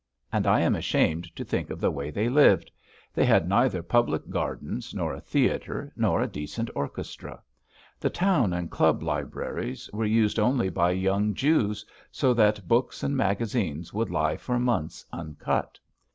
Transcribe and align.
And 0.31 0.47
I 0.47 0.61
am 0.61 0.73
ashamed 0.73 1.25
to 1.35 1.43
think 1.43 1.69
of 1.69 1.79
the 1.79 1.91
way 1.91 2.09
they 2.09 2.27
lived. 2.27 2.71
They 3.13 3.23
had 3.23 3.47
neither 3.47 3.83
public 3.83 4.27
gardens, 4.31 4.95
nor 4.95 5.13
a 5.13 5.21
theatre, 5.21 5.93
nor 5.95 6.19
a 6.23 6.27
decent 6.27 6.71
orchestra; 6.73 7.39
the 7.99 8.09
town 8.09 8.51
and 8.51 8.71
club 8.71 9.03
libraries 9.03 9.91
are 9.93 10.03
used 10.03 10.39
only 10.39 10.69
by 10.69 10.89
young 10.89 11.35
Jews, 11.35 11.85
so 12.11 12.33
that 12.33 12.67
books 12.67 13.03
and 13.03 13.15
magazines 13.15 13.93
would 13.93 14.09
lie 14.09 14.37
for 14.37 14.57
months 14.57 15.05
uncut. 15.13 15.77